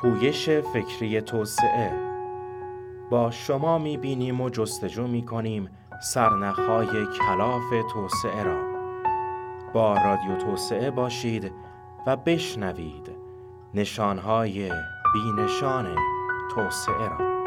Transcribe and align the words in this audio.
پویش 0.00 0.50
فکری 0.50 1.20
توسعه. 1.20 1.92
با 3.10 3.30
شما 3.30 3.78
می‌بینیم 3.78 4.40
و 4.40 4.50
جستجو 4.50 5.06
می‌کنیم 5.06 5.68
سرنخهای 6.02 7.06
کلاف 7.06 7.92
توسعه 7.92 8.42
را. 8.42 8.60
با 9.72 9.94
رادیو 9.94 10.36
توسعه 10.36 10.90
باشید 10.90 11.52
و 12.06 12.16
بشنوید 12.16 13.10
نشانهای 13.74 14.72
بینشان 15.12 15.96
توسعه 16.54 17.08
را. 17.08 17.39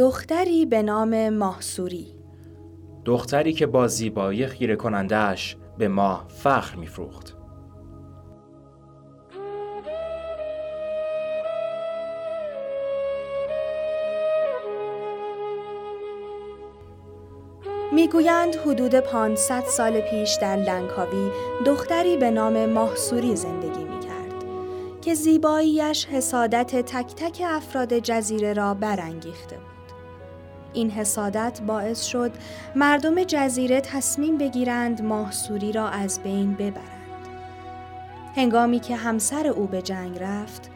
دختری 0.00 0.66
به 0.66 0.82
نام 0.82 1.28
ماهسوری 1.28 2.06
دختری 3.04 3.52
که 3.52 3.66
با 3.66 3.88
زیبایی 3.88 4.46
خیره 4.46 4.76
کنندهش 4.76 5.56
به 5.78 5.88
ماه 5.88 6.26
فخر 6.28 6.76
میفروخت. 6.76 7.36
می‌گویند 17.92 18.54
حدود 18.54 18.94
500 18.94 19.64
سال 19.64 20.00
پیش 20.00 20.38
در 20.40 20.56
لنکاوی 20.56 21.30
دختری 21.66 22.16
به 22.16 22.30
نام 22.30 22.66
ماهسوری 22.66 23.36
زندگی 23.36 23.84
می 23.84 24.00
کرد 24.00 24.44
که 25.00 25.14
زیباییش 25.14 26.06
حسادت 26.06 26.76
تک 26.76 27.14
تک 27.14 27.42
افراد 27.46 27.98
جزیره 27.98 28.52
را 28.52 28.74
برانگیخته 28.74 29.56
بود. 29.56 29.79
این 30.72 30.90
حسادت 30.90 31.60
باعث 31.66 32.02
شد 32.02 32.32
مردم 32.74 33.24
جزیره 33.24 33.80
تصمیم 33.80 34.38
بگیرند 34.38 35.02
ماهسوری 35.02 35.72
را 35.72 35.88
از 35.88 36.20
بین 36.22 36.54
ببرند. 36.54 37.00
هنگامی 38.36 38.80
که 38.80 38.96
همسر 38.96 39.46
او 39.46 39.66
به 39.66 39.82
جنگ 39.82 40.18
رفت، 40.20 40.70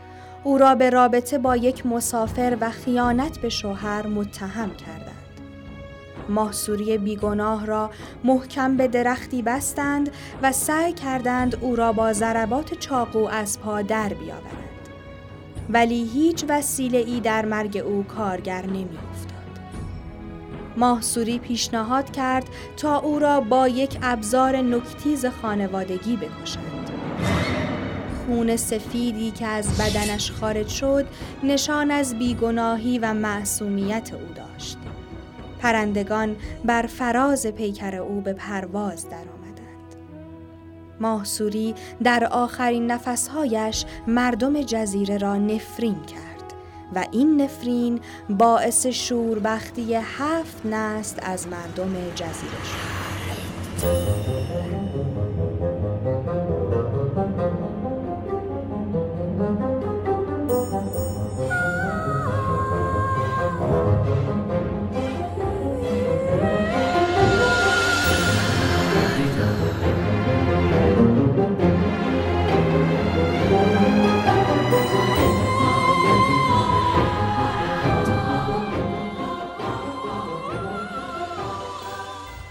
او 0.45 0.59
را 0.59 0.75
به 0.75 0.91
رابطه 0.91 1.39
با 1.39 1.57
یک 1.57 1.87
مسافر 1.87 2.57
و 2.61 2.71
خیانت 2.71 3.39
به 3.39 3.49
شوهر 3.49 4.07
متهم 4.07 4.71
کردند. 4.71 5.15
ماهسوری 6.29 6.99
بیگناه 6.99 7.67
را 7.67 7.91
محکم 8.25 8.77
به 8.77 8.89
درختی 8.89 9.43
بستند 9.43 10.11
و 10.43 10.53
سعی 10.53 10.93
کردند 10.93 11.57
او 11.61 11.77
را 11.77 11.93
با 11.93 12.13
ضربات 12.13 12.75
چاقو 12.75 13.29
از 13.29 13.61
پا 13.61 13.83
در 13.83 14.09
بیاورند. 14.09 14.65
ولی 15.71 16.05
هیچ 16.05 16.45
وسیله 16.49 16.99
ای 16.99 17.21
در 17.21 17.45
مرگ 17.45 17.83
او 17.87 18.03
کارگر 18.03 18.67
نمی 18.67 18.99
افتاد. 19.13 19.34
ماهسوری 20.77 21.39
پیشنهاد 21.39 22.11
کرد 22.13 22.47
تا 22.77 22.97
او 22.97 23.19
را 23.19 23.41
با 23.41 23.69
یک 23.69 23.99
ابزار 24.03 24.57
نکتیز 24.57 25.27
خانوادگی 25.27 26.17
بکشند. 26.17 26.91
خون 28.27 28.57
سفیدی 28.57 29.31
که 29.31 29.47
از 29.47 29.79
بدنش 29.79 30.31
خارج 30.31 30.69
شد 30.69 31.07
نشان 31.43 31.91
از 31.91 32.19
بیگناهی 32.19 32.99
و 32.99 33.15
معصومیت 33.15 34.11
او 34.13 34.35
داشت. 34.35 34.79
پرندگان 35.59 36.37
بر 36.65 36.83
فراز 36.83 37.47
پیکر 37.47 37.95
او 37.97 38.21
به 38.21 38.33
پرواز 38.33 39.09
درآمدند. 39.09 39.95
ماهسوری 41.01 41.75
در 42.05 42.25
آخرین 42.25 42.87
نفسهایش 42.87 43.85
مردم 44.07 44.63
جزیره 44.63 45.19
را 45.19 45.37
نفرین 45.37 46.03
کرد. 46.03 46.34
و 46.95 47.07
این 47.13 47.43
نفرین 47.43 48.01
باعث 48.31 48.87
شوربختی 48.87 49.95
هفت 49.95 50.67
نست 50.67 51.19
از 51.23 51.49
مردم 51.49 51.93
جزیره 52.15 52.65
شد. 52.65 53.05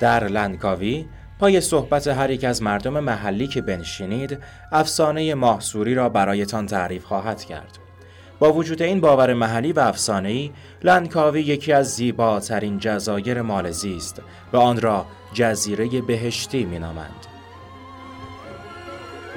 در 0.04 0.28
لنکاوی 0.28 1.06
پای 1.40 1.62
صحبت 1.62 2.08
هر 2.08 2.30
یک 2.30 2.44
از 2.44 2.62
مردم 2.62 3.00
محلی 3.00 3.48
که 3.48 3.62
بنشینید 3.62 4.38
افسانه 4.72 5.34
ماهسوری 5.34 5.96
را 5.96 6.10
برایتان 6.10 6.66
تعریف 6.66 7.04
خواهد 7.04 7.44
کرد. 7.44 7.78
با 8.40 8.54
وجود 8.54 8.82
این 8.82 9.02
باور 9.02 9.34
محلی 9.34 9.74
و 9.74 9.80
افسانه‌ای 9.80 10.52
لنکاوی 10.84 11.42
یکی 11.42 11.74
از 11.74 11.90
زیباترین 11.90 12.80
جزایر 12.80 13.42
مالزی 13.42 13.96
است 13.96 14.22
و 14.54 14.58
آن 14.58 14.82
را 14.82 15.06
جزیره 15.34 16.02
بهشتی 16.02 16.66
مینامند. 16.66 17.26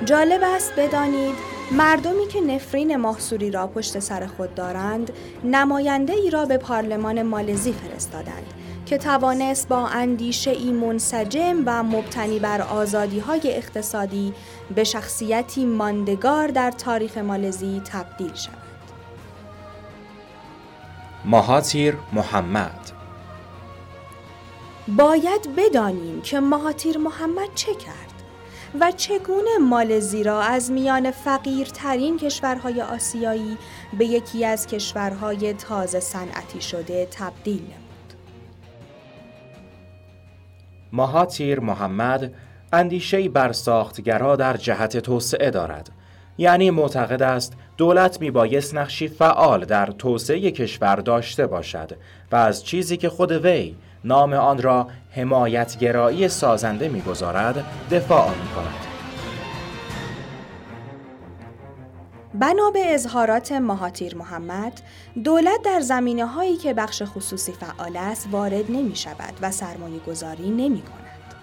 جالب 0.04 0.40
است 0.44 0.72
بدانید 0.78 1.34
مردمی 1.72 2.28
که 2.28 2.40
نفرین 2.40 2.96
ماهسوری 2.96 3.50
را 3.50 3.66
پشت 3.66 3.98
سر 3.98 4.26
خود 4.26 4.54
دارند 4.54 5.12
نماینده 5.44 6.12
ای 6.12 6.30
را 6.30 6.44
به 6.44 6.58
پارلمان 6.58 7.22
مالزی 7.22 7.72
فرستادند. 7.72 8.65
که 8.86 8.98
توانست 8.98 9.68
با 9.68 9.88
اندیشه 9.88 10.50
ای 10.50 10.70
منسجم 10.70 11.62
و 11.66 11.82
مبتنی 11.82 12.38
بر 12.38 12.62
آزادی 12.62 13.18
های 13.18 13.40
اقتصادی 13.44 14.32
به 14.74 14.84
شخصیتی 14.84 15.64
ماندگار 15.64 16.48
در 16.48 16.70
تاریخ 16.70 17.18
مالزی 17.18 17.82
تبدیل 17.92 18.34
شود. 18.34 18.56
مهاتیر 21.24 21.96
محمد 22.12 22.90
باید 24.88 25.56
بدانیم 25.56 26.22
که 26.22 26.40
مهاتیر 26.40 26.98
محمد 26.98 27.48
چه 27.54 27.74
کرد 27.74 28.12
و 28.80 28.92
چگونه 28.92 29.58
مالزی 29.60 30.22
را 30.22 30.40
از 30.40 30.70
میان 30.70 31.10
فقیرترین 31.10 32.18
کشورهای 32.18 32.82
آسیایی 32.82 33.58
به 33.98 34.06
یکی 34.06 34.44
از 34.44 34.66
کشورهای 34.66 35.52
تازه 35.52 36.00
صنعتی 36.00 36.60
شده 36.60 37.08
تبدیل 37.10 37.62
نمود. 37.62 37.85
مهاتیر 40.96 41.60
محمد 41.60 42.32
اندیشه‌ای 42.72 43.28
بر 43.28 43.52
ساختگرا 43.52 44.36
در 44.36 44.56
جهت 44.56 44.96
توسعه 44.96 45.50
دارد. 45.50 45.90
یعنی 46.38 46.70
معتقد 46.70 47.22
است 47.22 47.56
دولت 47.76 48.20
میبایست 48.20 48.74
نقشی 48.74 49.08
فعال 49.08 49.64
در 49.64 49.86
توسعه 49.86 50.50
کشور 50.50 50.96
داشته 50.96 51.46
باشد 51.46 51.92
و 52.32 52.36
از 52.36 52.64
چیزی 52.64 52.96
که 52.96 53.08
خود 53.08 53.32
وی 53.32 53.74
نام 54.04 54.32
آن 54.32 54.62
را 54.62 54.88
حمایتگرایی 55.10 56.28
سازنده 56.28 56.88
می‌گذارد 56.88 57.64
دفاع 57.90 58.28
می 58.28 58.95
بنا 62.40 62.70
به 62.70 62.94
اظهارات 62.94 63.52
مهاتیر 63.52 64.16
محمد، 64.16 64.80
دولت 65.24 65.62
در 65.64 65.80
زمینه 65.80 66.26
هایی 66.26 66.56
که 66.56 66.74
بخش 66.74 67.02
خصوصی 67.06 67.52
فعال 67.52 67.96
است 67.96 68.28
وارد 68.30 68.70
نمی 68.70 68.96
شود 68.96 69.34
و 69.42 69.50
سرمایه 69.50 69.98
گذاری 69.98 70.50
نمی 70.50 70.82
کند. 70.82 71.34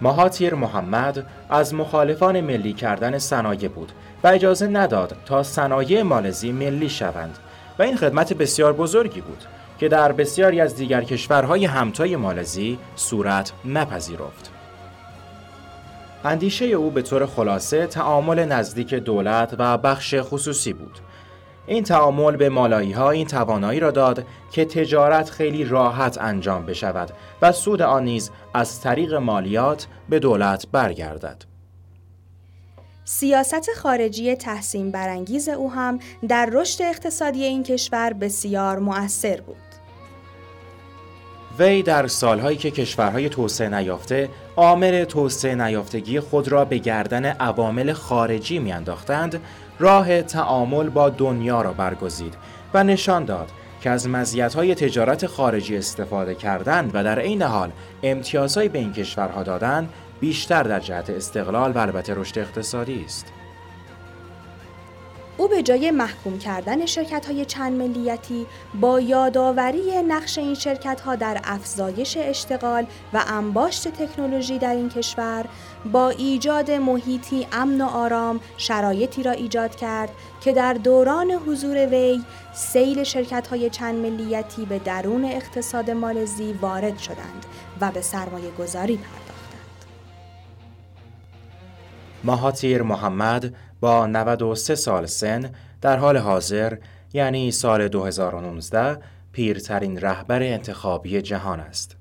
مهاتیر 0.00 0.54
محمد 0.54 1.26
از 1.50 1.74
مخالفان 1.74 2.40
ملی 2.40 2.72
کردن 2.72 3.18
صنایع 3.18 3.68
بود 3.68 3.92
و 4.24 4.28
اجازه 4.28 4.66
نداد 4.66 5.16
تا 5.26 5.42
صنایع 5.42 6.02
مالزی 6.02 6.52
ملی 6.52 6.88
شوند 6.88 7.38
و 7.78 7.82
این 7.82 7.96
خدمت 7.96 8.32
بسیار 8.32 8.72
بزرگی 8.72 9.20
بود 9.20 9.44
که 9.78 9.88
در 9.88 10.12
بسیاری 10.12 10.60
از 10.60 10.76
دیگر 10.76 11.04
کشورهای 11.04 11.64
همتای 11.64 12.16
مالزی 12.16 12.78
صورت 12.96 13.52
نپذیرفت. 13.64 14.53
اندیشه 16.24 16.64
او 16.64 16.90
به 16.90 17.02
طور 17.02 17.26
خلاصه 17.26 17.86
تعامل 17.86 18.44
نزدیک 18.44 18.94
دولت 18.94 19.54
و 19.58 19.78
بخش 19.78 20.14
خصوصی 20.20 20.72
بود. 20.72 20.98
این 21.66 21.84
تعامل 21.84 22.36
به 22.36 22.48
مالایی 22.48 22.92
ها 22.92 23.10
این 23.10 23.26
توانایی 23.26 23.80
را 23.80 23.90
داد 23.90 24.24
که 24.52 24.64
تجارت 24.64 25.30
خیلی 25.30 25.64
راحت 25.64 26.18
انجام 26.20 26.66
بشود 26.66 27.10
و 27.42 27.52
سود 27.52 27.82
آن 27.82 28.04
نیز 28.04 28.30
از 28.54 28.80
طریق 28.80 29.14
مالیات 29.14 29.86
به 30.08 30.18
دولت 30.18 30.66
برگردد. 30.72 31.44
سیاست 33.04 33.72
خارجی 33.76 34.34
تحسین 34.34 34.90
برانگیز 34.90 35.48
او 35.48 35.72
هم 35.72 35.98
در 36.28 36.48
رشد 36.52 36.82
اقتصادی 36.82 37.44
این 37.44 37.62
کشور 37.62 38.12
بسیار 38.12 38.78
مؤثر 38.78 39.40
بود. 39.40 39.73
وی 41.58 41.82
در 41.82 42.06
سالهایی 42.06 42.56
که 42.56 42.70
کشورهای 42.70 43.28
توسعه 43.28 43.68
نیافته 43.68 44.28
عامل 44.56 45.04
توسعه 45.04 45.54
نیافتگی 45.54 46.20
خود 46.20 46.48
را 46.48 46.64
به 46.64 46.78
گردن 46.78 47.24
عوامل 47.24 47.92
خارجی 47.92 48.58
میانداختند 48.58 49.40
راه 49.78 50.22
تعامل 50.22 50.88
با 50.88 51.08
دنیا 51.10 51.62
را 51.62 51.72
برگزید 51.72 52.34
و 52.74 52.84
نشان 52.84 53.24
داد 53.24 53.50
که 53.80 53.90
از 53.90 54.08
مزیت‌های 54.08 54.74
تجارت 54.74 55.26
خارجی 55.26 55.76
استفاده 55.76 56.34
کردند 56.34 56.90
و 56.94 57.04
در 57.04 57.18
عین 57.18 57.42
حال 57.42 57.70
امتیازهایی 58.02 58.68
به 58.68 58.78
این 58.78 58.92
کشورها 58.92 59.42
دادن 59.42 59.88
بیشتر 60.20 60.62
در 60.62 60.80
جهت 60.80 61.10
استقلال 61.10 61.72
و 61.72 61.78
البته 61.78 62.14
رشد 62.14 62.38
اقتصادی 62.38 63.04
است. 63.04 63.33
او 65.36 65.48
به 65.48 65.62
جای 65.62 65.90
محکوم 65.90 66.38
کردن 66.38 66.86
شرکت 66.86 67.26
های 67.26 67.44
چند 67.44 67.72
ملیتی 67.72 68.46
با 68.80 69.00
یادآوری 69.00 70.02
نقش 70.02 70.38
این 70.38 70.54
شرکت 70.54 71.00
ها 71.00 71.16
در 71.16 71.40
افزایش 71.44 72.16
اشتغال 72.20 72.86
و 73.12 73.24
انباشت 73.26 73.88
تکنولوژی 73.88 74.58
در 74.58 74.74
این 74.74 74.88
کشور 74.88 75.44
با 75.92 76.08
ایجاد 76.08 76.70
محیطی 76.70 77.46
امن 77.52 77.80
و 77.80 77.84
آرام 77.84 78.40
شرایطی 78.56 79.22
را 79.22 79.32
ایجاد 79.32 79.76
کرد 79.76 80.10
که 80.40 80.52
در 80.52 80.74
دوران 80.74 81.30
حضور 81.30 81.86
وی 81.86 82.20
سیل 82.54 83.04
شرکت 83.04 83.46
های 83.46 83.70
چند 83.70 83.94
ملیتی 83.94 84.64
به 84.64 84.78
درون 84.78 85.24
اقتصاد 85.24 85.90
مالزی 85.90 86.52
وارد 86.52 86.98
شدند 86.98 87.46
و 87.80 87.90
به 87.90 88.00
سرمایه 88.00 88.50
گذاری 88.50 88.96
پرداختند. 88.96 89.23
مهاتیر 92.24 92.82
محمد 92.82 93.54
با 93.80 94.06
93 94.06 94.74
سال 94.74 95.06
سن 95.06 95.50
در 95.80 95.96
حال 95.96 96.16
حاضر 96.16 96.76
یعنی 97.12 97.50
سال 97.50 97.88
2019 97.88 98.98
پیرترین 99.32 100.00
رهبر 100.00 100.42
انتخابی 100.42 101.22
جهان 101.22 101.60
است. 101.60 101.96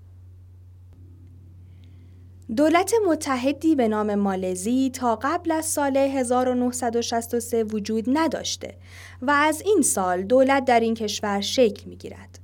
دولت 2.56 2.94
متحدی 3.08 3.76
به 3.76 3.88
نام 3.88 4.16
مالزی 4.16 4.90
تا 4.90 5.16
قبل 5.16 5.52
از 5.52 5.66
سال 5.66 5.98
1963 5.98 7.64
وجود 7.64 8.06
نداشته 8.08 8.78
و 9.22 9.32
از 9.32 9.62
این 9.62 9.82
سال 9.82 10.24
دولت 10.24 10.66
در 10.66 10.80
این 10.80 10.94
کشور 10.94 11.42
شکل 11.42 11.90
می 11.90 11.96
گیرد 11.96 12.40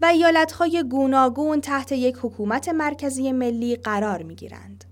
و 0.00 0.06
ایالتهای 0.06 0.84
گوناگون 0.90 1.60
تحت 1.60 1.92
یک 1.92 2.16
حکومت 2.22 2.68
مرکزی 2.68 3.32
ملی 3.32 3.76
قرار 3.76 4.22
می 4.22 4.34
گیرند. 4.34 4.84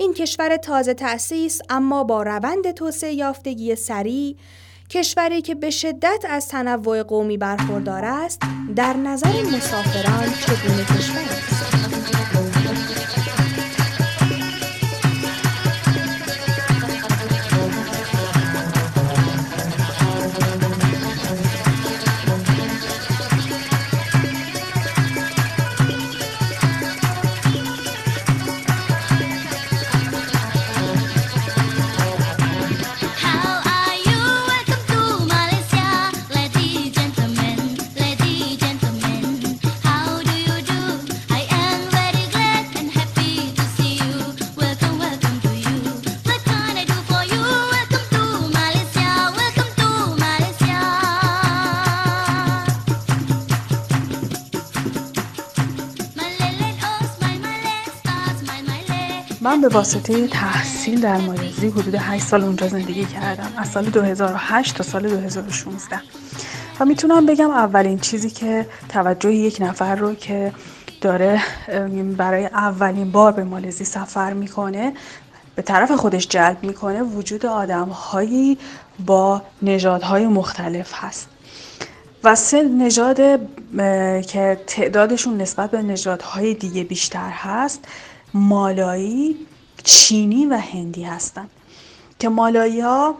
این 0.00 0.14
کشور 0.14 0.56
تازه 0.56 0.94
تأسیس 0.94 1.60
اما 1.70 2.04
با 2.04 2.22
روند 2.22 2.70
توسعه 2.70 3.12
یافتگی 3.12 3.76
سریع 3.76 4.36
کشوری 4.90 5.42
که 5.42 5.54
به 5.54 5.70
شدت 5.70 6.24
از 6.28 6.48
تنوع 6.48 7.02
قومی 7.02 7.36
برخوردار 7.36 8.04
است 8.04 8.42
در 8.76 8.96
نظر 8.96 9.42
مسافران 9.42 10.28
چگونه 10.46 10.84
کشور 10.84 11.20
است؟ 11.20 11.89
من 59.50 59.60
به 59.60 59.68
واسطه 59.68 60.28
تحصیل 60.28 61.00
در 61.00 61.16
مالزی 61.16 61.68
حدود 61.68 61.94
8 61.94 62.24
سال 62.24 62.42
اونجا 62.44 62.68
زندگی 62.68 63.04
کردم. 63.04 63.52
از 63.56 63.68
سال 63.68 63.84
2008 63.84 64.76
تا 64.76 64.82
سال 64.82 65.08
2016 65.08 66.00
و 66.80 66.84
می‌تونم 66.84 67.26
بگم 67.26 67.50
اولین 67.50 67.98
چیزی 67.98 68.30
که 68.30 68.66
توجه 68.88 69.32
یک 69.32 69.56
نفر 69.60 69.94
رو 69.94 70.14
که 70.14 70.52
داره 71.00 71.42
برای 72.16 72.46
اولین 72.46 73.12
بار 73.12 73.32
به 73.32 73.44
مالزی 73.44 73.84
سفر 73.84 74.32
می‌کنه 74.32 74.92
به 75.54 75.62
طرف 75.62 75.92
خودش 75.92 76.28
جلب 76.28 76.58
می‌کنه 76.62 77.02
وجود 77.02 77.46
آدم 77.46 77.88
هایی 77.88 78.58
با 79.06 79.42
نژادهای 79.62 80.26
مختلف 80.26 80.92
هست. 80.94 81.28
و 82.24 82.34
سه 82.34 82.62
نژاد 82.62 83.16
که 84.26 84.60
تعدادشون 84.66 85.40
نسبت 85.40 85.70
به 85.70 85.82
نژادهای 85.82 86.54
دیگه 86.54 86.84
بیشتر 86.84 87.30
هست 87.30 87.84
مالایی 88.34 89.36
چینی 89.84 90.46
و 90.46 90.54
هندی 90.54 91.02
هستند 91.02 91.50
که 92.18 92.28
مالایی 92.28 92.80
ها 92.80 93.14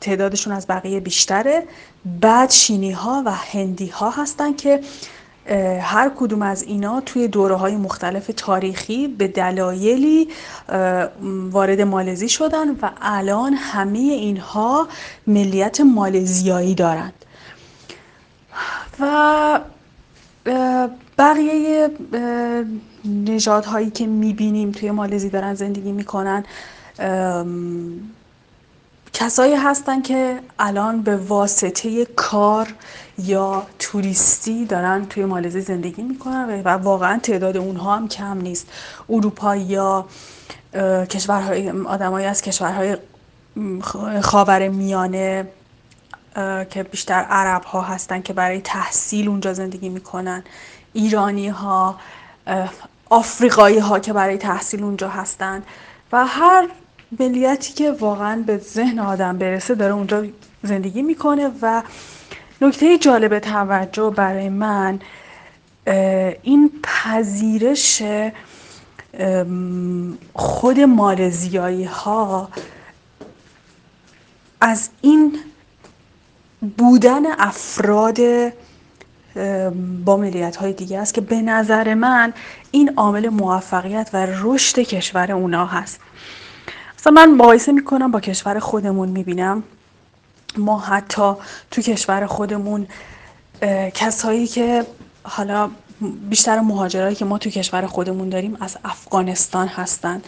تعدادشون 0.00 0.52
از 0.52 0.66
بقیه 0.66 1.00
بیشتره. 1.00 1.66
بعد 2.20 2.48
چینی 2.48 2.90
ها 2.90 3.22
و 3.26 3.32
هندی 3.32 3.86
ها 3.86 4.10
هستن 4.10 4.54
که 4.54 4.80
هر 5.80 6.10
کدوم 6.16 6.42
از 6.42 6.62
اینا 6.62 7.00
توی 7.00 7.28
دوره 7.28 7.54
های 7.54 7.76
مختلف 7.76 8.30
تاریخی 8.36 9.08
به 9.08 9.28
دلایلی 9.28 10.28
وارد 11.50 11.80
مالزی 11.80 12.28
شدن 12.28 12.70
و 12.70 12.90
الان 13.00 13.54
همه 13.54 13.98
اینها 13.98 14.88
ملیت 15.26 15.80
مالزیایی 15.80 16.74
دارند 16.74 17.24
و 19.00 19.59
بقیه 21.18 21.90
نژادهایی 23.04 23.90
که 23.90 24.06
می‌بینیم 24.06 24.70
توی 24.72 24.90
مالزی 24.90 25.28
دارن 25.28 25.54
زندگی 25.54 25.92
می‌کنن 25.92 26.44
کسایی 29.12 29.54
هستن 29.54 30.02
که 30.02 30.38
الان 30.58 31.02
به 31.02 31.16
واسطه 31.16 32.04
کار 32.04 32.74
یا 33.18 33.66
توریستی 33.78 34.64
دارن 34.64 35.06
توی 35.06 35.24
مالزی 35.24 35.60
زندگی 35.60 36.02
می‌کنن 36.02 36.62
و 36.64 36.68
واقعا 36.68 37.18
تعداد 37.18 37.56
اونها 37.56 37.96
هم 37.96 38.08
کم 38.08 38.38
نیست. 38.38 38.66
اروپا 39.10 39.56
یا 39.56 40.06
کشورهای 41.10 41.70
آدمایی 41.70 42.26
از 42.26 42.42
کشورهای 42.42 42.96
خاور 44.20 44.68
میانه 44.68 45.48
که 46.70 46.82
بیشتر 46.90 47.14
عرب 47.14 47.64
ها 47.64 47.82
هستن 47.82 48.22
که 48.22 48.32
برای 48.32 48.60
تحصیل 48.60 49.28
اونجا 49.28 49.52
زندگی 49.52 49.88
می‌کنن. 49.88 50.44
ایرانی 50.92 51.48
ها 51.48 52.00
آفریقایی 53.10 53.78
ها 53.78 53.98
که 53.98 54.12
برای 54.12 54.38
تحصیل 54.38 54.82
اونجا 54.82 55.08
هستن. 55.08 55.62
و 56.12 56.26
هر 56.26 56.68
ملیتی 57.18 57.72
که 57.72 57.92
واقعا 57.92 58.42
به 58.46 58.58
ذهن 58.58 58.98
آدم 58.98 59.38
برسه 59.38 59.74
داره 59.74 59.92
اونجا 59.92 60.26
زندگی 60.62 61.02
می‌کنه. 61.02 61.50
و 61.62 61.82
نکته 62.60 62.98
جالب 62.98 63.38
توجه 63.38 64.10
برای 64.10 64.48
من 64.48 65.00
این 66.42 66.70
پذیرش 66.82 68.02
خود 70.34 70.80
مالزیایی 70.80 71.84
ها 71.84 72.48
از 74.60 74.88
این 75.00 75.38
بودن 76.78 77.22
افراد 77.38 78.18
با 80.04 80.16
ملیت 80.16 80.56
های 80.56 80.72
دیگه 80.72 80.98
است 80.98 81.14
که 81.14 81.20
به 81.20 81.42
نظر 81.42 81.94
من 81.94 82.32
این 82.70 82.92
عامل 82.96 83.28
موفقیت 83.28 84.10
و 84.12 84.26
رشد 84.26 84.78
کشور 84.78 85.32
اونا 85.32 85.66
هست. 85.66 86.00
مثلا 86.98 87.12
من 87.12 87.34
مقایسه 87.34 87.72
می‌کنم 87.72 88.10
با 88.10 88.20
کشور 88.20 88.58
خودمون 88.58 89.08
می‌بینم. 89.08 89.62
ما 90.56 90.78
حتی 90.78 91.32
تو 91.70 91.82
کشور 91.82 92.26
خودمون 92.26 92.86
کسایی 93.94 94.46
که 94.46 94.86
حالا 95.22 95.70
بیشتر 96.00 96.60
مهاجرایی 96.60 97.14
که 97.14 97.24
ما 97.24 97.38
تو 97.38 97.50
کشور 97.50 97.86
خودمون 97.86 98.28
داریم 98.28 98.56
از 98.60 98.76
افغانستان 98.84 99.68
هستند 99.68 100.24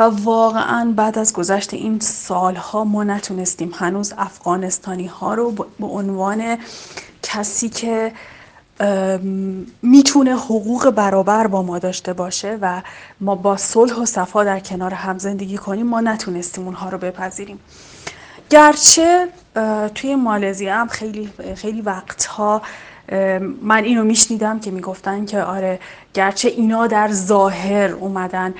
و 0.00 0.02
واقعا 0.02 0.92
بعد 0.96 1.18
از 1.18 1.32
گذشت 1.32 1.74
این 1.74 2.00
سالها 2.00 2.84
ما 2.84 3.04
نتونستیم 3.04 3.72
هنوز 3.74 4.14
افغانستانی 4.18 5.06
ها 5.06 5.34
رو 5.34 5.52
به 5.52 5.86
عنوان 5.86 6.58
کسی 7.22 7.68
که 7.68 8.12
می‌تونه 9.82 10.36
حقوق 10.36 10.90
برابر 10.90 11.46
با 11.46 11.62
ما 11.62 11.78
داشته 11.78 12.12
باشه 12.12 12.58
و 12.60 12.82
ما 13.20 13.34
با 13.34 13.56
صلح 13.56 13.94
و 13.94 14.04
صفا 14.04 14.44
در 14.44 14.60
کنار 14.60 14.94
هم 14.94 15.18
زندگی 15.18 15.56
کنیم 15.56 15.86
ما 15.86 16.00
نتونستیم 16.00 16.64
اونها 16.64 16.88
رو 16.88 16.98
بپذیریم. 16.98 17.58
گرچه 18.50 19.28
توی 19.94 20.14
مالزی 20.14 20.68
هم 20.68 20.88
خیلی 20.88 21.30
خیلی 21.56 21.80
وقتها 21.80 22.62
من 23.62 23.84
اینو 23.84 24.04
میشنیدم 24.04 24.60
که 24.60 24.70
می‌گفتن 24.70 25.24
که 25.24 25.42
آره 25.42 25.80
گرچه 26.14 26.48
اینا 26.48 26.86
در 26.86 27.12
ظاهر 27.12 27.90
اومدن 27.90 28.54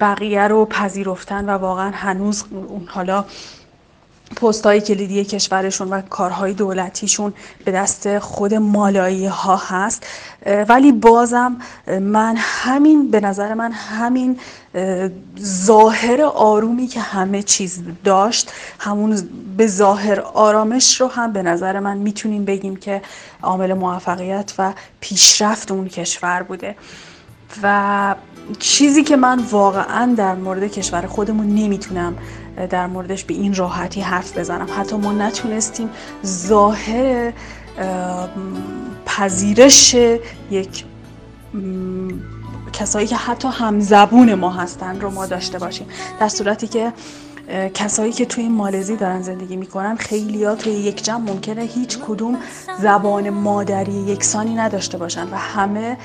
بقیه 0.00 0.48
رو 0.48 0.64
پذیرفتن 0.64 1.44
و 1.48 1.50
واقعا 1.50 1.90
هنوز 1.94 2.44
اون 2.50 2.86
حالا 2.86 3.24
پست 4.36 4.66
های 4.66 4.80
کلیدی 4.80 5.24
کشورشون 5.24 5.88
و 5.90 6.00
کارهای 6.00 6.52
دولتیشون 6.52 7.32
به 7.64 7.72
دست 7.72 8.18
خود 8.18 8.54
مالایی 8.54 9.26
ها 9.26 9.56
هست 9.56 10.06
ولی 10.68 10.92
بازم 10.92 11.56
من 12.00 12.34
همین 12.38 13.10
به 13.10 13.20
نظر 13.20 13.54
من 13.54 13.72
همین 13.72 14.38
ظاهر 15.40 16.22
آرومی 16.22 16.86
که 16.86 17.00
همه 17.00 17.42
چیز 17.42 17.82
داشت 18.04 18.52
همون 18.78 19.28
به 19.56 19.66
ظاهر 19.66 20.20
آرامش 20.20 21.00
رو 21.00 21.06
هم 21.06 21.32
به 21.32 21.42
نظر 21.42 21.78
من 21.78 21.98
می‌تونیم 21.98 22.44
بگیم 22.44 22.76
که 22.76 23.02
عامل 23.42 23.72
موفقیت 23.72 24.52
و 24.58 24.72
پیشرفت 25.00 25.70
اون 25.70 25.88
کشور 25.88 26.42
بوده. 26.42 26.76
و 27.62 28.14
چیزی 28.58 29.02
که 29.02 29.16
من 29.16 29.38
واقعا 29.50 30.14
در 30.16 30.34
مورد 30.34 30.66
کشور 30.66 31.06
خودمون 31.06 31.46
نمی‌تونم 31.46 32.16
در 32.70 32.86
موردش 32.86 33.24
به 33.24 33.34
این 33.34 33.54
راحتی 33.54 34.00
حرف 34.00 34.38
بزنم. 34.38 34.66
حتی 34.76 34.96
ما 34.96 35.12
نتونستیم 35.12 35.90
ظاهر 36.26 37.32
پذیرش 39.06 39.94
یک 40.50 40.84
کسایی 42.72 43.06
که 43.06 43.16
حتی 43.16 43.48
همزبون 43.48 44.34
ما 44.34 44.50
هستن 44.50 45.00
رو 45.00 45.10
ما 45.10 45.26
داشته 45.26 45.58
باشیم. 45.58 45.86
در 46.20 46.28
صورتی 46.28 46.66
که 46.66 46.92
کسایی 47.74 48.12
که 48.12 48.26
توی 48.26 48.48
مالزی 48.48 48.96
دارن 48.96 49.22
زندگی 49.22 49.56
می‌کنن 49.56 49.96
خیلی 49.96 50.44
ها 50.44 50.54
توی 50.54 50.72
یک 50.72 51.04
جمع 51.04 51.30
ممکنه 51.30 51.62
هیچ 51.62 51.98
کدوم 51.98 52.38
زبان 52.80 53.30
مادری 53.30 53.92
یکسانی 53.92 54.54
نداشته 54.54 54.98
باشن 54.98 55.24
و 55.24 55.36
همه 55.36 55.96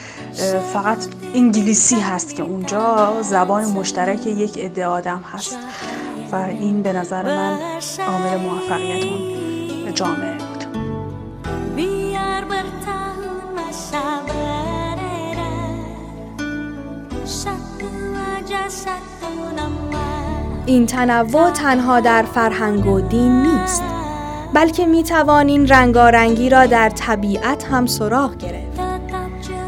فقط 0.74 0.98
انگلیسی 1.36 2.00
هست 2.00 2.36
که 2.36 2.44
اونجا 2.44 3.14
زبان 3.22 3.66
مشترک 3.66 4.28
یک 4.28 4.58
عده 4.58 4.86
آدم 4.86 5.24
هست. 5.34 5.58
و 6.32 6.36
این 6.36 6.82
به 6.82 6.94
نظر 6.94 7.24
من 7.24 7.60
عامل 8.08 8.38
موفقیت 8.38 9.06
اون 9.06 9.94
جامعه. 9.94 10.37
این 20.68 20.86
تنوع 20.86 21.52
تنها 21.52 22.00
در 22.00 22.24
فرهنگ 22.24 22.86
و 22.86 23.02
دین 23.02 23.42
نیست 23.42 23.84
بلکه 24.54 24.86
می 24.86 25.04
توانیم 25.04 25.66
رنگارنگی 25.66 26.50
را 26.50 26.66
در 26.66 26.90
طبیعت 26.90 27.64
هم 27.64 27.86
سراغ 27.86 28.38
گرفت 28.38 28.80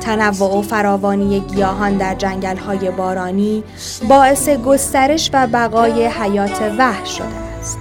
تنوع 0.02 0.58
و 0.58 0.62
فراوانی 0.62 1.40
گیاهان 1.40 1.98
در 1.98 2.16
جنگل 2.16 2.58
های 2.58 2.92
بارانی 2.92 3.64
باعث 4.10 4.50
گسترش 4.50 5.30
و 5.34 5.48
بقای 5.48 6.08
حیات 6.08 6.62
وحش 6.78 7.18
شده 7.18 7.28
است. 7.60 7.78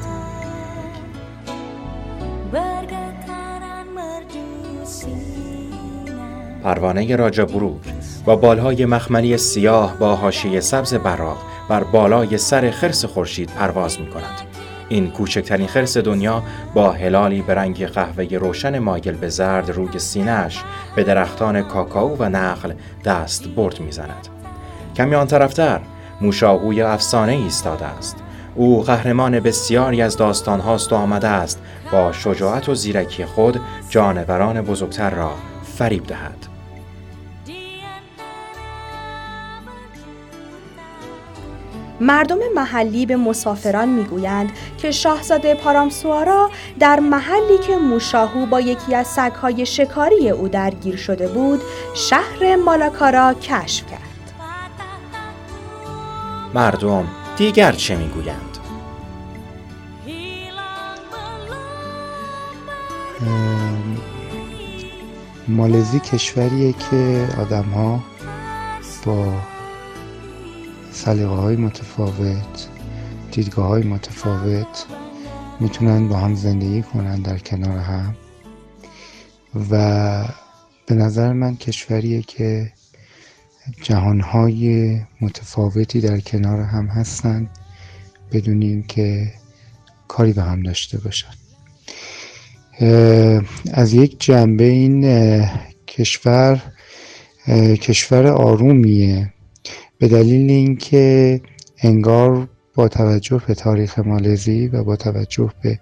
پروانه 6.64 7.16
راجا 7.16 7.44
بروک 7.44 7.82
با 8.24 8.36
بالهای 8.36 8.84
مخملی 8.84 9.38
سیاه 9.38 9.96
با 9.98 10.16
حاشیه 10.16 10.60
سبز 10.60 10.94
براق 10.94 11.57
بر 11.68 11.84
بالای 11.84 12.38
سر 12.38 12.70
خرس 12.70 13.04
خورشید 13.04 13.50
پرواز 13.50 14.00
می 14.00 14.06
کند. 14.06 14.40
این 14.88 15.10
کوچکترین 15.10 15.66
خرس 15.66 15.96
دنیا 15.96 16.42
با 16.74 16.92
هلالی 16.92 17.42
به 17.42 17.54
رنگ 17.54 17.86
قهوه 17.86 18.24
روشن 18.24 18.78
مایل 18.78 19.14
به 19.16 19.28
زرد 19.28 19.70
روی 19.70 19.98
سینهش 19.98 20.64
به 20.96 21.04
درختان 21.04 21.62
کاکائو 21.62 22.16
و 22.18 22.28
نخل 22.28 22.72
دست 23.04 23.48
برد 23.48 23.80
می‌زند. 23.80 24.28
کمی 24.96 25.14
آن 25.14 25.26
طرفتر 25.26 25.80
موشاقوی 26.20 26.82
افسانه 26.82 27.32
ایستاده 27.32 27.84
است. 27.84 28.16
او 28.54 28.82
قهرمان 28.82 29.40
بسیاری 29.40 30.02
از 30.02 30.16
داستان 30.16 30.60
هاست 30.60 30.92
و 30.92 30.96
آمده 30.96 31.28
است 31.28 31.60
با 31.92 32.12
شجاعت 32.12 32.68
و 32.68 32.74
زیرکی 32.74 33.24
خود 33.24 33.60
جانوران 33.90 34.62
بزرگتر 34.62 35.10
را 35.10 35.30
فریب 35.76 36.06
دهد. 36.06 36.47
مردم 42.00 42.38
محلی 42.54 43.06
به 43.06 43.16
مسافران 43.16 43.88
می‌گویند 43.88 44.52
که 44.78 44.90
شاهزاده 44.90 45.54
پارامسوارا 45.54 46.50
در 46.80 47.00
محلی 47.00 47.58
که 47.66 47.76
موشاهو 47.76 48.46
با 48.46 48.60
یکی 48.60 48.94
از 48.94 49.06
سگهای 49.06 49.66
شکاری 49.66 50.30
او 50.30 50.48
درگیر 50.48 50.96
شده 50.96 51.28
بود 51.28 51.62
شهر 51.94 52.56
مالاکارا 52.56 53.34
کشف 53.34 53.86
کرد. 53.86 54.00
مردم 56.54 57.04
دیگر 57.36 57.72
چه 57.72 57.96
می‌گویند؟ 57.96 58.58
مالزی 65.48 66.00
کشوریه 66.00 66.72
که 66.72 67.28
آدم 67.40 67.64
ها 67.64 68.00
با 69.04 69.32
سلیقه 71.04 71.28
های 71.28 71.56
متفاوت 71.56 72.68
دیدگاه 73.32 73.66
های 73.66 73.82
متفاوت 73.82 74.86
می‌تونن 75.60 76.08
با 76.08 76.16
هم 76.16 76.34
زندگی 76.34 76.82
کنن 76.82 77.22
در 77.22 77.38
کنار 77.38 77.78
هم. 77.78 78.16
و 79.70 80.24
به 80.86 80.94
نظر 80.94 81.32
من 81.32 81.56
کشوریه 81.56 82.22
که 82.22 82.72
جهانهای 83.82 84.96
متفاوتی 85.20 86.00
در 86.00 86.20
کنار 86.20 86.60
هم 86.60 86.86
هستن 86.86 87.48
بدون 88.32 88.62
اینکه 88.62 89.32
کاری 90.08 90.32
به 90.32 90.42
هم 90.42 90.62
داشته 90.62 90.98
باشن. 90.98 91.34
از 93.72 93.94
یک 93.94 94.20
جنبه 94.20 94.64
این 94.64 95.04
کشور 95.86 96.62
کشور 97.80 98.26
آرومیه. 98.26 99.32
به 99.98 100.08
دلیل 100.08 100.50
اینکه 100.50 101.40
انگار 101.82 102.48
با 102.74 102.88
توجه 102.88 103.42
به 103.46 103.54
تاریخ 103.54 103.98
مالزی 103.98 104.68
و 104.68 104.84
با 104.84 104.96
توجه 104.96 105.52
به 105.62 105.80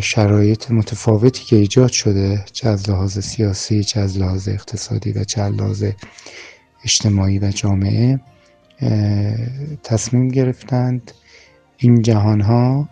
شرایط 0.00 0.70
متفاوتی 0.70 1.44
که 1.44 1.56
ایجاد 1.56 1.90
شده 1.90 2.44
چه 2.52 2.68
از 2.68 2.90
لحاظ 2.90 3.18
سیاسی 3.18 3.84
چه 3.84 4.00
از 4.00 4.18
لحاظ 4.18 4.48
اقتصادی 4.48 5.12
و 5.12 5.24
چه 5.24 5.40
از 5.40 5.54
لحاظ 5.54 5.84
اجتماعی 6.84 7.38
و 7.38 7.50
جامعه 7.50 8.20
تصمیم 9.82 10.28
گرفتند 10.28 11.12
این 11.76 12.02
جهان 12.02 12.40
ها 12.40 12.88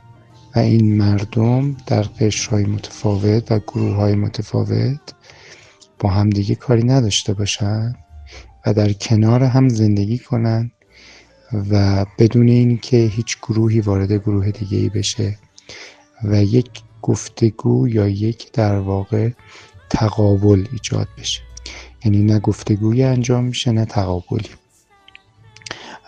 و 0.56 0.59
این 0.59 0.97
مردم 0.97 1.76
در 1.87 2.02
قشرهای 2.02 2.64
متفاوت 2.64 3.52
و 3.52 3.59
گروه 3.59 3.94
های 3.94 4.14
متفاوت 4.14 5.14
با 5.99 6.09
همدیگه 6.09 6.54
کاری 6.54 6.85
نداشته 6.85 7.35
باشند. 7.35 8.01
و 8.66 8.75
در 8.75 8.92
کنار 8.92 9.42
هم 9.42 9.69
زندگی 9.69 10.19
کنن 10.19 10.71
و 11.71 12.07
بدون 12.19 12.49
اینکه 12.49 12.97
هیچ 12.97 13.38
گروهی 13.42 13.81
وارد 13.81 14.12
گروه 14.12 14.50
دیگه 14.50 14.78
ای 14.78 14.88
بشه 14.88 15.38
و 16.25 16.45
یک 16.45 16.71
گفتگو 17.02 17.88
یا 17.88 18.09
یک 18.09 18.52
در 18.52 18.78
واقع 18.78 19.31
تقابل 19.90 20.66
ایجاد 20.73 21.09
بشه. 21.19 21.40
یعنی 22.04 22.23
نه 22.23 22.38
گفتگوی 22.38 23.02
انجام 23.02 23.45
میشه 23.45 23.73
نه 23.73 23.85
تقابلی. 23.85 24.49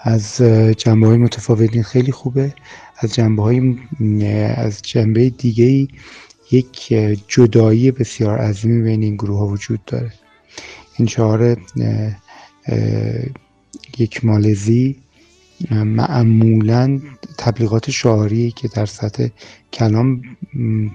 از 0.02 0.36
جنبه 0.76 1.06
های 1.06 1.16
متفاوتین 1.16 1.82
خیلی 1.82 2.12
خوبه. 2.12 2.54
از 2.98 3.14
جنبه 3.14 3.42
های 3.42 3.78
از 4.56 4.82
جنبه 4.82 5.30
دیگه 5.30 5.64
ای 5.64 5.88
یک 6.50 6.94
جدایی 7.28 7.90
بسیار 7.90 8.38
عظیمی 8.38 8.82
بین 8.82 9.02
این 9.02 9.14
گروه 9.14 9.38
ها 9.38 9.46
وجود 9.46 9.84
داره. 9.84 10.12
این 10.98 11.08
چهار 11.08 11.56
یک 13.98 14.24
مالزی 14.24 14.96
معمولا 15.70 17.00
تبلیغات 17.38 17.90
شعاری 17.90 18.50
که 18.50 18.68
در 18.68 18.86
سطح 18.86 19.28
کلام 19.72 20.22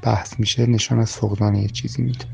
بحث 0.04 0.40
میشه 0.40 0.66
نشان 0.66 1.00
از 1.00 1.12
فقدان 1.12 1.56
یه 1.56 1.68
چیزی 1.68 2.02
میده. 2.02 2.26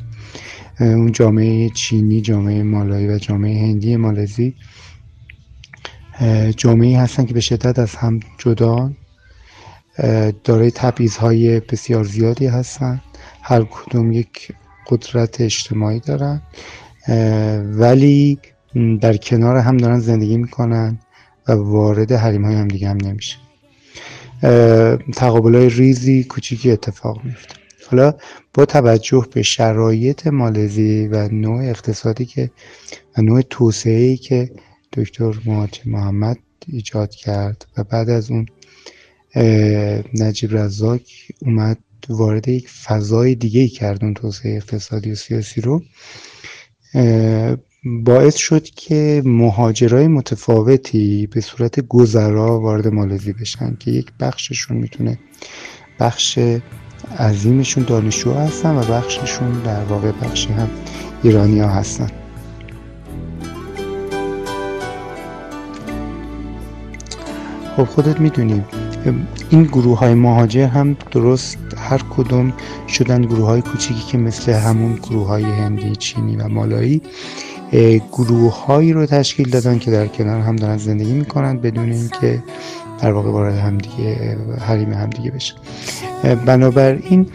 اون 0.79 1.11
جامعه 1.11 1.69
چینی 1.69 2.21
جامعه 2.21 2.63
مالایی 2.63 3.07
و 3.07 3.17
جامعه 3.17 3.61
هندی 3.61 3.95
مالزی 3.95 4.55
جامعه 6.57 6.99
هستن 6.99 7.25
که 7.25 7.33
به 7.33 7.41
شدت 7.41 7.79
از 7.79 7.95
هم 7.95 8.19
جدا 8.37 8.91
دارای 10.43 10.71
های 11.19 11.59
بسیار 11.59 12.03
زیادی 12.03 12.47
هستن. 12.47 13.01
هر 13.41 13.63
کدوم 13.63 14.11
یک 14.11 14.53
قدرت 14.87 15.41
اجتماعی 15.41 15.99
دارن. 15.99 16.41
ولی 17.63 18.39
در 19.01 19.17
کنار 19.17 19.57
هم 19.57 19.77
دارن 19.77 19.99
زندگی 19.99 20.37
می‌کنن 20.37 20.99
و 21.47 21.51
وارد 21.51 22.11
حریم 22.11 22.45
های 22.45 22.55
هم 22.55 22.67
دیگه 22.67 22.89
هم 22.89 22.97
نمیشه 22.97 23.37
تقابل 25.15 25.55
های 25.55 25.69
ریزی 25.69 26.23
کوچیکی 26.23 26.71
اتفاق 26.71 27.23
میفته 27.23 27.55
حالا 27.91 28.13
با 28.53 28.65
توجه 28.65 29.27
به 29.33 29.41
شرایط 29.41 30.27
مالزی 30.27 31.07
و 31.07 31.27
نوع 31.27 31.63
اقتصادی 31.63 32.25
که 32.25 32.51
و 33.17 33.21
نوع 33.21 33.41
توسعه 33.41 34.17
که 34.17 34.51
دکتر 34.93 35.33
مهاتی 35.45 35.89
محمد 35.89 36.37
ایجاد 36.67 37.11
کرد 37.11 37.65
و 37.77 37.83
بعد 37.83 38.09
از 38.09 38.31
اون 38.31 38.45
نجیب 40.13 40.57
رزاک 40.57 41.11
اومد 41.41 41.77
وارد 42.09 42.47
یک 42.47 42.69
فضای 42.69 43.35
دیگه 43.35 43.67
کرد 43.67 44.03
اون 44.03 44.13
توسعه 44.13 44.55
اقتصادی 44.55 45.11
و 45.11 45.15
سیاسی 45.15 45.61
رو. 45.61 45.83
باعث 47.85 48.35
شد 48.35 48.63
که 48.63 49.21
مهاجرای 49.25 50.07
متفاوتی 50.07 51.27
به 51.27 51.41
صورت 51.41 51.79
گذرا 51.79 52.59
وارد 52.59 52.87
مالزی 52.87 53.33
بشن 53.33 53.75
که 53.79 53.91
یک 53.91 54.07
بخششون 54.19 54.77
می‌تونه 54.77 55.19
بخش 55.99 56.39
عظیمشون 57.19 57.83
دانشجو 57.83 58.33
هستن 58.33 58.75
و 58.75 58.83
بخششون 58.83 59.61
در 59.61 59.83
واقع 59.83 60.11
بخشی 60.11 60.49
هم 60.49 60.69
ایرانی 61.23 61.59
ها 61.59 61.69
هستن. 61.69 62.09
خب 67.77 67.83
خودت 67.83 68.19
می‌دونیم 68.19 68.65
این 69.49 69.63
گروه 69.63 69.99
های 69.99 70.13
مهاجر 70.13 70.65
هم 70.65 70.97
درست 71.11 71.57
هر 71.77 72.01
کدوم 72.17 72.53
شدن 72.87 73.21
گروه 73.21 73.45
های 73.45 73.61
کوچیکی 73.61 74.01
که 74.11 74.17
مثل 74.17 74.51
همون 74.51 74.95
گروه 74.95 75.27
های 75.27 75.43
هندی 75.43 75.95
چینی 75.95 76.35
و 76.35 76.47
مالایی. 76.47 77.01
گروه 78.11 78.65
هایی 78.65 78.93
رو 78.93 79.05
تشکیل 79.05 79.49
دادن 79.49 79.79
که 79.79 79.91
در 79.91 80.07
کنار 80.07 80.41
هم 80.41 80.55
دارن 80.55 80.77
زندگی 80.77 81.13
می‌کنن 81.13 81.57
بدون 81.57 81.91
اینکه 81.91 82.43
در 83.01 83.11
واقع 83.11 83.31
وارد 83.31 83.55
همدیگه 83.55 84.37
حریم 84.59 84.93
همدیگه 84.93 85.31
بشن 85.31 85.55
بنابراین 86.45 87.27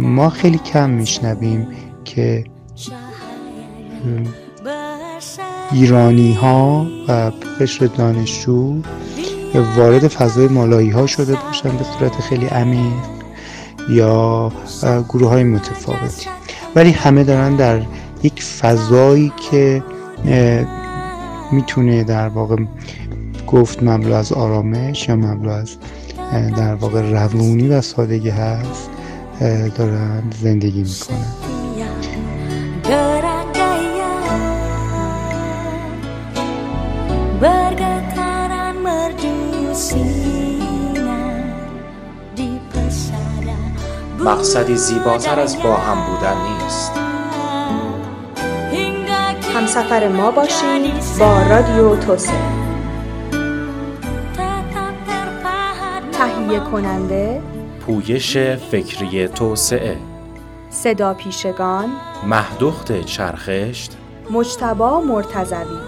ما 0.00 0.30
خیلی 0.30 0.58
کم 0.58 0.90
میشنویم 0.90 1.66
که 2.04 2.44
ایرانی 5.72 6.32
ها 6.32 6.86
و 7.08 7.32
قشر 7.60 7.86
دانشجو 7.86 8.82
وارد 9.76 10.08
فضای 10.08 10.48
مالایی 10.48 10.90
ها 10.90 11.06
شده 11.06 11.34
باشن 11.34 11.76
به 11.76 11.84
صورت 11.98 12.12
خیلی 12.12 12.46
عمیق 12.46 12.92
یا 13.90 14.52
گروه 15.08 15.28
های 15.28 15.44
متفاوتی. 15.44 16.26
ولی 16.76 16.90
همه 16.90 17.24
دارن 17.24 17.56
در 17.56 17.82
یک 18.22 18.42
فضایی 18.42 19.32
که 19.50 19.82
می‌تونه 21.52 22.04
در 22.04 22.28
واقع 22.28 22.56
گفت 23.46 23.82
مملو 23.82 24.14
از 24.14 24.32
آرامش 24.32 25.08
یا 25.08 25.16
مملو 25.16 25.50
از 25.50 25.76
در 26.56 26.74
واقع 26.74 27.00
روونی 27.00 27.68
و 27.68 27.80
سادگی 27.80 28.30
هست 28.30 28.90
دارن 29.76 30.22
زندگی 30.42 30.82
می‌کنن. 30.82 31.26
مقصدی 44.24 44.76
زیباتر 44.76 45.40
از 45.40 45.62
با 45.62 45.76
هم 45.76 45.96
بودن 46.06 46.34
نیست. 46.64 47.05
همسفر 49.56 50.08
ما 50.08 50.30
باشید 50.30 51.18
با 51.18 51.42
رادیو 51.42 51.96
توسعه. 51.96 52.66
تهیه 56.12 56.60
کننده 56.60 57.42
پویش 57.80 58.36
فکری 58.36 59.28
توسعه. 59.28 59.96
صدا 60.70 61.14
پیشگان 61.14 61.92
مهدخت 62.26 63.00
چرخشت. 63.00 63.96
مجتبا 64.30 65.00
مرتزوی 65.00 65.78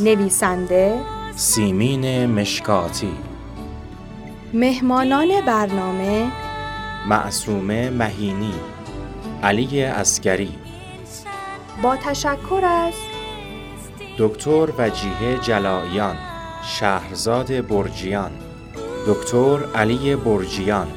نویسنده 0.00 1.00
سیمین 1.36 2.26
مشکاتی. 2.26 3.12
مهمانان 4.52 5.28
برنامه 5.46 6.26
معصومه 7.08 7.90
مهینی. 7.90 8.54
علی 9.42 9.82
اسکری 9.84 10.67
با 11.82 11.96
تشکر 11.96 12.64
از 12.64 12.94
دکتر 14.18 14.68
وجیه 14.78 15.38
جلایان 15.42 16.16
شهرزاد 16.62 17.66
برجیان 17.66 18.30
دکتر 19.06 19.58
علی 19.74 20.16
برجیان 20.16 20.88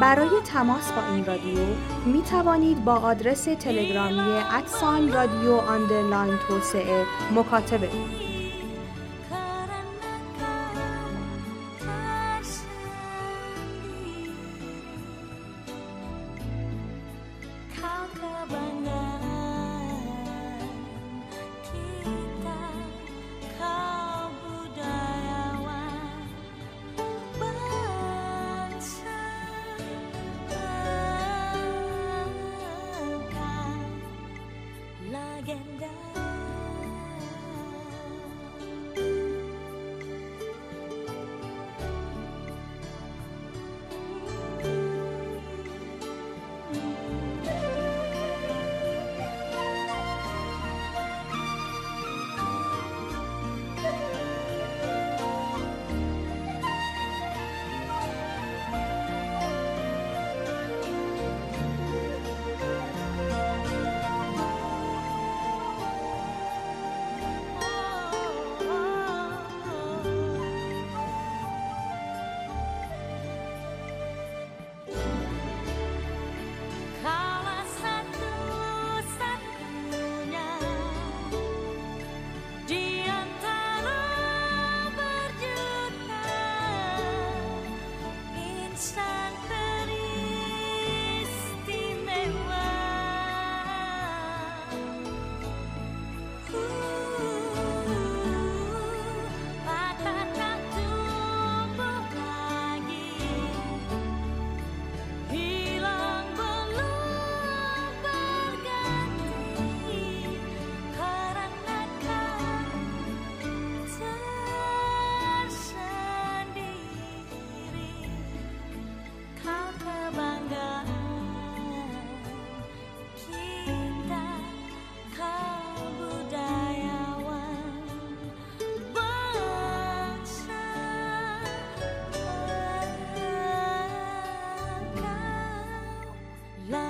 برای 0.00 0.40
تماس 0.44 0.92
با 0.92 1.14
این 1.14 1.24
رادیو 1.24 1.58
می 2.06 2.22
توانید 2.22 2.84
با 2.84 2.94
آدرس 2.94 3.44
تلگرامی 3.44 4.20
ادسان 4.52 5.12
رادیو 5.12 5.52
آندرلاین 5.52 6.38
توسعه 6.48 7.04
مکاتبه 7.34 7.86
کنید. 7.86 8.27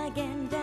again. 0.08 0.57